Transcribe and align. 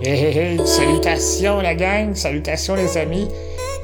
Salutations 0.00 1.60
la 1.60 1.74
gang, 1.74 2.14
salutations 2.14 2.76
les 2.76 2.96
amis, 2.96 3.26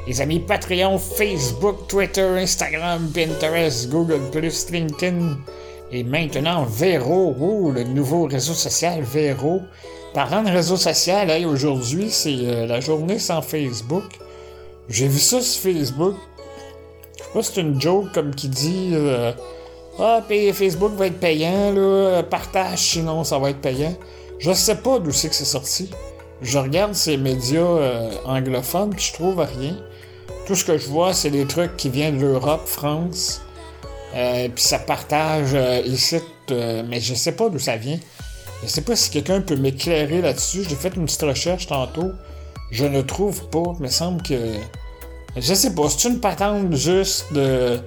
les 0.07 0.21
amis 0.21 0.39
Patreon, 0.39 0.97
Facebook, 0.97 1.89
Twitter, 1.89 2.23
Instagram, 2.39 3.11
Pinterest, 3.13 3.89
Google+, 3.91 4.21
LinkedIn 4.71 5.37
et 5.91 6.05
maintenant 6.05 6.65
Vero, 6.65 7.73
le 7.73 7.83
nouveau 7.83 8.27
réseau 8.27 8.55
social 8.55 9.03
Vero. 9.03 9.61
Parlant 10.15 10.45
de 10.45 10.51
réseau 10.51 10.77
social, 10.77 11.45
aujourd'hui 11.47 12.11
c'est 12.11 12.37
euh, 12.45 12.67
la 12.67 12.79
journée 12.79 13.19
sans 13.19 13.43
Facebook. 13.43 14.05
J'ai 14.89 15.09
vu 15.09 15.19
ça 15.19 15.41
sur 15.41 15.63
Facebook. 15.63 16.15
Je 17.19 17.25
sais 17.25 17.31
pas 17.33 17.43
c'est 17.43 17.61
une 17.61 17.81
joke 17.81 18.13
comme 18.13 18.33
qui 18.33 18.49
dit 18.49 18.91
euh, 18.93 19.33
Ah, 19.99 20.23
Facebook 20.29 20.93
va 20.95 21.07
être 21.07 21.21
payant, 21.21 21.73
là, 21.73 22.23
partage 22.25 22.81
sinon 22.81 23.23
ça 23.23 23.39
va 23.39 23.51
être 23.51 23.61
payant. 23.61 23.95
Je 24.39 24.53
sais 24.53 24.77
pas 24.77 24.99
d'où 24.99 25.13
c'est 25.13 25.29
que 25.29 25.35
c'est 25.35 25.45
sorti. 25.45 25.91
Je 26.43 26.59
regarde 26.59 26.95
ces 26.95 27.17
médias 27.17 27.61
euh, 27.61 28.11
anglophones, 28.25 28.91
puis 28.91 29.05
je 29.05 29.13
trouve 29.13 29.39
rien. 29.39 29.77
Tout 30.47 30.55
ce 30.57 30.65
que 30.65 30.77
je 30.77 30.89
vois, 30.89 31.15
c'est 31.15 31.31
des 31.31 31.47
trucs 31.47 31.77
qui 31.77 31.89
viennent 31.89 32.19
de 32.19 32.27
l'Europe, 32.27 32.67
France, 32.67 33.41
euh, 34.15 34.49
puis 34.55 34.63
ça 34.63 34.79
partage 34.81 35.55
euh, 35.55 35.81
ici, 35.87 36.17
mais 36.51 37.01
je 37.01 37.15
sais 37.15 37.33
pas 37.33 37.49
d'où 37.49 37.59
ça 37.59 37.77
vient. 37.77 37.99
Je 38.63 38.69
sais 38.69 38.83
pas 38.83 38.97
si 38.97 39.11
quelqu'un 39.11 39.41
peut 39.41 39.57
m'éclairer 39.57 40.21
là-dessus. 40.21 40.65
J'ai 40.69 40.77
fait 40.77 40.95
une 40.97 41.05
petite 41.05 41.23
recherche 41.23 41.67
tantôt. 41.67 42.13
Je 42.71 42.85
ne 42.85 43.03
trouve 43.03 43.49
pas. 43.49 43.63
Il 43.79 43.83
me 43.83 43.89
semble 43.89 44.23
que. 44.23 44.55
Je 45.37 45.55
sais 45.55 45.75
pas. 45.75 45.89
C'est 45.91 46.09
une 46.09 46.21
patente 46.21 46.75
juste 46.75 47.33
de, 47.33 47.79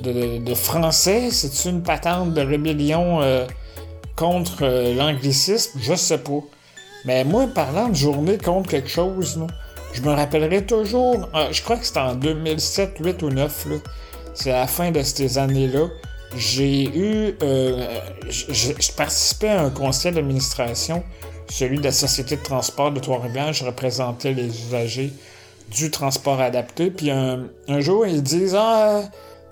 de, 0.00 0.54
français? 0.54 1.30
C'est 1.30 1.68
une 1.68 1.82
patente 1.82 2.34
de 2.34 2.40
rébellion 2.40 3.20
contre 4.16 4.64
l'anglicisme? 4.96 5.78
Je 5.80 5.94
sais 5.94 6.18
pas. 6.18 6.40
Mais 7.04 7.24
moi, 7.24 7.46
parlant 7.46 7.88
de 7.88 7.94
journée 7.94 8.36
contre 8.36 8.68
quelque 8.68 8.90
chose, 8.90 9.38
je 9.92 10.02
me 10.02 10.10
rappellerai 10.10 10.64
toujours, 10.66 11.28
euh, 11.34 11.48
je 11.50 11.62
crois 11.62 11.76
que 11.76 11.86
c'était 11.86 12.00
en 12.00 12.14
2007, 12.14 12.98
8 13.00 13.22
ou 13.22 13.30
9, 13.30 13.66
c'est 14.34 14.50
la 14.50 14.66
fin 14.66 14.90
de 14.90 15.02
ces 15.02 15.38
années-là, 15.38 15.88
j'ai 16.36 16.84
eu, 16.84 17.36
euh, 17.42 17.98
je, 18.28 18.92
participais 18.92 19.48
à 19.48 19.62
un 19.62 19.70
conseil 19.70 20.12
d'administration, 20.12 21.02
celui 21.48 21.78
de 21.78 21.84
la 21.84 21.92
Société 21.92 22.36
de 22.36 22.42
transport 22.42 22.92
de 22.92 23.00
Trois-Rivières, 23.00 23.52
je 23.52 23.64
représentais 23.64 24.32
les 24.32 24.46
usagers 24.46 25.12
du 25.70 25.90
transport 25.90 26.40
adapté, 26.40 26.90
puis 26.90 27.10
un, 27.10 27.48
jour, 27.80 28.06
ils 28.06 28.22
disent, 28.22 28.56
ah, 28.56 29.02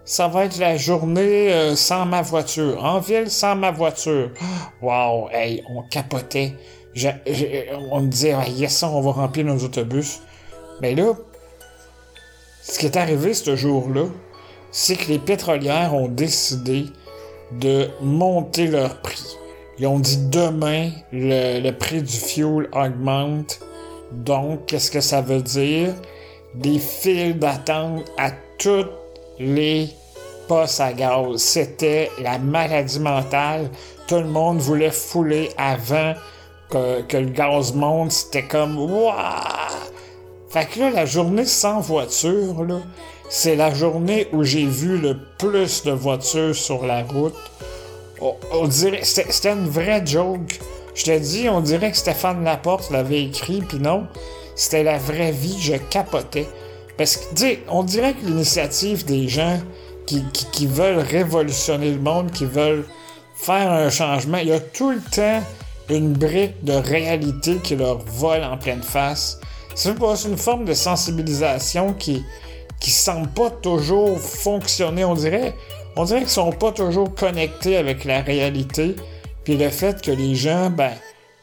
ça 0.08 0.26
va 0.26 0.46
être 0.46 0.58
la 0.58 0.76
journée 0.76 1.52
euh, 1.52 1.76
sans 1.76 2.06
ma 2.06 2.22
voiture, 2.22 2.82
en 2.82 2.98
ville 2.98 3.30
sans 3.30 3.54
ma 3.54 3.70
voiture. 3.70 4.30
Wow, 4.82 5.28
hey, 5.32 5.62
on 5.68 5.82
capotait 5.82 6.54
on 7.90 8.00
me 8.00 8.08
disait, 8.08 8.32
ah, 8.32 8.48
yes, 8.48 8.82
on 8.82 9.00
va 9.00 9.12
remplir 9.12 9.44
nos 9.44 9.62
autobus. 9.64 10.20
Mais 10.80 10.94
là, 10.94 11.12
ce 12.62 12.78
qui 12.78 12.86
est 12.86 12.96
arrivé 12.96 13.34
ce 13.34 13.56
jour-là, 13.56 14.06
c'est 14.70 14.96
que 14.96 15.08
les 15.08 15.18
pétrolières 15.18 15.94
ont 15.94 16.08
décidé 16.08 16.86
de 17.52 17.88
monter 18.00 18.66
leur 18.66 19.00
prix. 19.00 19.36
Ils 19.78 19.86
ont 19.86 19.98
dit 19.98 20.28
demain, 20.28 20.90
le, 21.12 21.70
prix 21.70 22.02
du 22.02 22.16
fuel 22.16 22.68
augmente. 22.72 23.60
Donc, 24.12 24.66
qu'est-ce 24.66 24.90
que 24.90 25.00
ça 25.00 25.20
veut 25.20 25.42
dire? 25.42 25.94
Des 26.54 26.78
files 26.78 27.38
d'attente 27.38 28.04
à 28.18 28.30
toutes 28.58 28.90
les 29.38 29.88
postes 30.48 30.80
à 30.80 30.92
gaz. 30.92 31.36
C'était 31.36 32.10
la 32.20 32.38
maladie 32.38 32.98
mentale. 32.98 33.70
Tout 34.08 34.16
le 34.16 34.24
monde 34.24 34.58
voulait 34.58 34.90
fouler 34.90 35.50
avant 35.56 36.14
que, 36.70 37.16
le 37.16 37.30
gaz 37.30 37.72
monte, 37.74 38.12
c'était 38.12 38.44
comme 38.44 38.78
Wouah! 38.78 39.68
Fait 40.50 40.66
que 40.66 40.80
là, 40.80 40.90
la 40.90 41.06
journée 41.06 41.44
sans 41.44 41.80
voiture, 41.80 42.64
là, 42.64 42.80
c'est 43.28 43.56
la 43.56 43.72
journée 43.74 44.28
où 44.32 44.42
j'ai 44.42 44.64
vu 44.64 44.96
le 44.98 45.18
plus 45.38 45.84
de 45.84 45.92
voitures 45.92 46.54
sur 46.54 46.86
la 46.86 47.02
route. 47.02 47.36
On, 48.52 48.66
dirait, 48.66 49.04
c'était 49.04 49.52
une 49.52 49.68
vraie 49.68 50.04
joke. 50.04 50.58
Je 50.94 51.04
te 51.04 51.18
dis, 51.18 51.48
on 51.48 51.60
dirait 51.60 51.90
que 51.90 51.96
Stéphane 51.96 52.42
Laporte 52.42 52.90
l'avait 52.90 53.22
écrit, 53.24 53.60
puis 53.60 53.78
non, 53.78 54.06
c'était 54.56 54.82
la 54.82 54.98
vraie 54.98 55.30
vie, 55.30 55.56
je 55.60 55.74
capotais. 55.74 56.48
Parce 56.96 57.16
que, 57.16 57.44
on 57.68 57.84
dirait 57.84 58.14
que 58.14 58.26
l'initiative 58.26 59.04
des 59.04 59.28
gens 59.28 59.58
qui, 60.52 60.66
veulent 60.66 60.98
révolutionner 60.98 61.92
le 61.92 62.00
monde, 62.00 62.30
qui 62.30 62.44
veulent 62.44 62.84
faire 63.34 63.70
un 63.70 63.90
changement, 63.90 64.38
il 64.38 64.48
y 64.48 64.52
a 64.52 64.60
tout 64.60 64.90
le 64.90 65.00
temps 65.00 65.42
une 65.90 66.12
brique 66.12 66.64
de 66.64 66.72
réalité 66.72 67.56
qui 67.62 67.76
leur 67.76 67.98
vole 67.98 68.44
en 68.44 68.56
pleine 68.56 68.82
face. 68.82 69.40
C'est 69.74 69.90
une 69.90 70.36
forme 70.36 70.64
de 70.64 70.74
sensibilisation 70.74 71.94
qui 71.94 72.22
qui 72.80 72.90
semble 72.90 73.28
pas 73.28 73.50
toujours 73.50 74.18
fonctionner. 74.20 75.04
On 75.04 75.14
dirait, 75.14 75.54
on 75.96 76.04
dirait 76.04 76.20
qu'ils 76.20 76.28
sont 76.28 76.52
pas 76.52 76.72
toujours 76.72 77.14
connectés 77.14 77.76
avec 77.76 78.04
la 78.04 78.22
réalité. 78.22 78.96
Puis 79.44 79.56
le 79.56 79.68
fait 79.70 80.00
que 80.02 80.10
les 80.10 80.34
gens, 80.34 80.70
ben, 80.70 80.92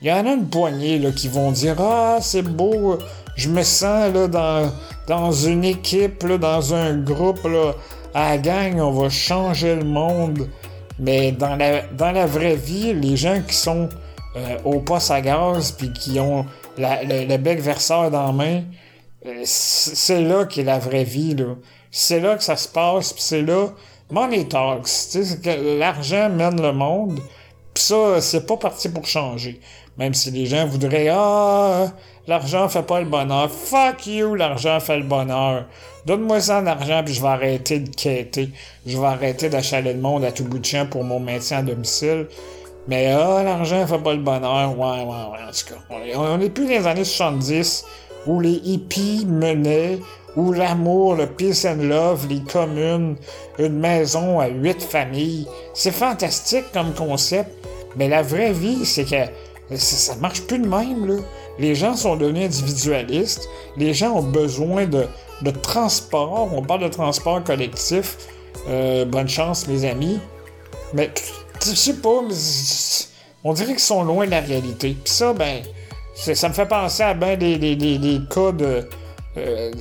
il 0.02 0.08
y 0.08 0.12
en 0.12 0.26
a 0.26 0.34
une 0.34 0.48
poignée 0.48 1.02
qui 1.16 1.28
vont 1.28 1.52
dire 1.52 1.76
Ah, 1.80 2.20
c'est 2.22 2.42
beau, 2.42 2.98
je 3.36 3.50
me 3.50 3.64
sens 3.64 4.14
là, 4.14 4.28
dans, 4.28 4.72
dans 5.08 5.32
une 5.32 5.64
équipe, 5.64 6.24
là, 6.24 6.38
dans 6.38 6.74
un 6.74 6.98
groupe, 6.98 7.44
là, 7.44 7.74
à 8.14 8.32
la 8.32 8.38
gang, 8.38 8.80
on 8.80 8.92
va 8.92 9.10
changer 9.10 9.76
le 9.76 9.84
monde. 9.84 10.50
Mais 10.98 11.32
dans 11.32 11.56
la, 11.56 11.82
dans 11.88 12.12
la 12.12 12.26
vraie 12.26 12.56
vie, 12.56 12.94
les 12.94 13.18
gens 13.18 13.42
qui 13.46 13.56
sont 13.56 13.90
euh, 14.38 14.58
au 14.64 14.80
poste 14.80 15.12
à 15.12 15.22
gaz, 15.22 15.72
puis 15.72 15.92
qui 15.92 16.20
ont 16.20 16.46
le, 16.78 17.38
bec 17.38 17.60
verseur 17.60 18.10
dans 18.12 18.28
la 18.28 18.32
main, 18.32 18.64
euh, 19.26 19.42
c'est 19.44 20.22
là 20.22 20.46
qu'est 20.46 20.64
la 20.64 20.80
vraie 20.80 21.04
vie. 21.04 21.36
C'est 21.92 22.20
là 22.20 22.36
que 22.36 22.44
ça 22.44 22.56
se 22.56 22.68
passe, 22.68 23.14
puis 23.14 23.22
c'est 23.22 23.42
là... 23.42 23.68
Money 24.12 24.48
talks, 24.48 24.88
c'est 24.88 25.42
que 25.42 25.80
l'argent 25.80 26.30
mène 26.30 26.62
le 26.62 26.72
monde, 26.72 27.20
puis 27.74 27.84
ça, 27.84 28.22
c'est 28.22 28.46
pas 28.46 28.56
parti 28.56 28.88
pour 28.88 29.08
changer. 29.08 29.60
Même 29.98 30.14
si 30.14 30.30
les 30.30 30.46
gens 30.46 30.68
voudraient 30.68 31.10
«Ah, 31.12 31.88
l'argent 32.28 32.70
fait 32.70 32.84
pas 32.84 33.00
le 33.00 33.06
bonheur.» 33.06 33.50
Fuck 33.52 34.08
you, 34.08 34.36
l'argent 34.36 34.80
fait 34.80 34.98
le 34.98 35.04
bonheur. 35.04 35.66
Donne-moi 36.06 36.40
ça 36.40 36.62
l'argent, 36.62 37.02
puis 37.04 37.14
je 37.14 37.22
vais 37.22 37.28
arrêter 37.28 37.80
de 37.80 37.90
quêter. 37.90 38.50
Je 38.86 38.98
vais 38.98 39.08
arrêter 39.08 39.50
d'achaler 39.50 39.94
le 39.94 40.00
monde 40.00 40.24
à 40.24 40.32
tout 40.32 40.44
bout 40.46 40.60
de 40.60 40.66
champ 40.66 40.86
pour 40.86 41.04
mon 41.04 41.20
maintien 41.20 41.60
à 41.60 41.62
domicile. 41.64 42.28
Mais 42.88 43.12
ah, 43.12 43.42
l'argent 43.44 43.88
fait 43.88 43.98
pas 43.98 44.14
le 44.14 44.20
bonheur. 44.20 44.78
Ouais, 44.78 44.86
ouais, 44.86 45.04
ouais, 45.04 45.40
en 45.48 45.52
tout 45.52 45.74
cas. 45.74 46.16
On 46.16 46.38
n'est 46.38 46.50
plus 46.50 46.66
dans 46.66 46.72
les 46.72 46.88
années 46.88 47.04
70 47.04 47.86
où 48.28 48.40
les 48.40 48.62
hippies 48.64 49.26
menaient, 49.26 50.00
où 50.36 50.52
l'amour, 50.52 51.16
le 51.16 51.28
peace 51.28 51.66
and 51.66 51.84
love, 51.84 52.28
les 52.30 52.42
communes, 52.42 53.16
une 53.58 53.80
maison 53.80 54.40
à 54.40 54.48
huit 54.48 54.82
familles. 54.82 55.48
C'est 55.74 55.92
fantastique 55.92 56.66
comme 56.74 56.94
concept, 56.94 57.50
mais 57.96 58.08
la 58.08 58.22
vraie 58.22 58.52
vie, 58.52 58.86
c'est 58.86 59.06
que 59.06 59.32
ça 59.72 60.16
marche 60.16 60.42
plus 60.42 60.60
de 60.60 60.68
même, 60.68 61.06
là. 61.06 61.22
Les 61.58 61.74
gens 61.74 61.96
sont 61.96 62.16
devenus 62.16 62.46
individualistes. 62.46 63.48
Les 63.78 63.94
gens 63.94 64.12
ont 64.12 64.24
besoin 64.24 64.86
de, 64.86 65.08
de 65.42 65.52
transport. 65.52 66.50
On 66.54 66.62
parle 66.62 66.84
de 66.84 66.88
transport 66.90 67.44
collectif. 67.44 68.18
Euh, 68.68 69.06
bonne 69.06 69.30
chance, 69.30 69.68
mes 69.68 69.86
amis. 69.86 70.20
Mais 70.94 71.12
je 71.64 71.76
sais 71.76 71.96
pas, 71.96 72.22
mais 72.28 72.36
on 73.44 73.54
dirait 73.54 73.72
qu'ils 73.72 73.80
sont 73.80 74.04
loin 74.04 74.26
de 74.26 74.32
la 74.32 74.42
réalité. 74.42 74.96
Puis 75.04 75.14
ça, 75.14 75.34
ben, 75.34 75.62
ça 76.16 76.50
me 76.50 76.54
fait 76.54 76.68
penser 76.68 77.04
à 77.04 77.14
ben 77.14 77.38
des, 77.38 77.58
des, 77.58 77.76
des, 77.76 78.22
cas 78.30 78.52
de, 78.52 78.88
euh, 79.38 79.72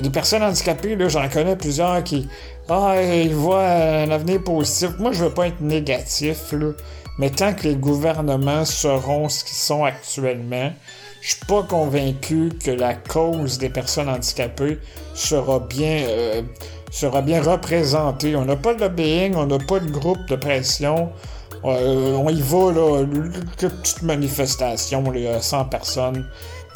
des 0.00 0.10
personnes 0.10 0.42
handicapées, 0.42 0.96
j'en 1.08 1.28
connais 1.28 1.56
plusieurs 1.56 2.02
qui, 2.04 2.28
ah, 2.68 2.94
ils 3.00 3.34
voient 3.34 3.66
un 3.66 4.10
avenir 4.10 4.42
positif. 4.42 4.90
Moi, 4.98 5.12
je 5.12 5.24
veux 5.24 5.30
pas 5.30 5.48
être 5.48 5.60
négatif, 5.60 6.52
là, 6.52 6.72
mais 7.18 7.30
tant 7.30 7.54
que 7.54 7.64
les 7.64 7.76
gouvernements 7.76 8.64
seront 8.64 9.28
ce 9.28 9.44
qu'ils 9.44 9.56
sont 9.56 9.84
actuellement, 9.84 10.72
je 11.20 11.30
suis 11.30 11.46
pas 11.46 11.62
convaincu 11.62 12.50
que 12.62 12.70
la 12.70 12.94
cause 12.94 13.58
des 13.58 13.70
personnes 13.70 14.08
handicapées 14.08 14.78
sera 15.14 15.60
bien, 15.60 16.02
euh, 16.08 16.42
sera 16.90 17.22
bien 17.22 17.40
représentée. 17.42 18.36
On 18.36 18.44
n'a 18.44 18.56
pas 18.56 18.74
de 18.74 18.80
lobbying, 18.80 19.34
on 19.36 19.46
n'a 19.46 19.58
pas 19.58 19.80
de 19.80 19.90
groupe 19.90 20.26
de 20.28 20.36
pression. 20.36 21.10
Euh, 21.64 22.12
on 22.12 22.28
y 22.28 22.42
va, 22.42 22.72
là, 22.72 23.02
une 23.02 23.30
petite 23.56 24.02
manifestation, 24.02 25.10
les 25.10 25.40
100 25.40 25.66
personnes. 25.66 26.26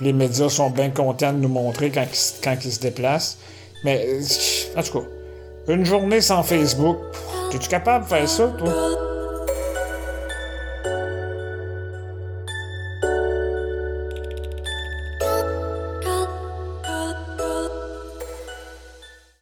Les 0.00 0.12
médias 0.14 0.48
sont 0.48 0.70
bien 0.70 0.90
contents 0.90 1.32
de 1.32 1.38
nous 1.38 1.48
montrer 1.48 1.90
quand, 1.90 2.06
quand 2.42 2.56
ils 2.64 2.72
se 2.72 2.80
déplacent. 2.80 3.38
Mais, 3.84 4.20
en 4.76 4.82
tout 4.82 5.00
cas, 5.00 5.06
une 5.68 5.84
journée 5.84 6.22
sans 6.22 6.42
Facebook, 6.42 6.96
es-tu 7.52 7.68
capable 7.68 8.04
de 8.04 8.08
faire 8.08 8.28
ça, 8.28 8.46
toi? 8.58 9.07